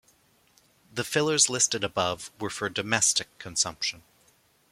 [0.91, 4.01] The fillers listed above were for domestic consumption.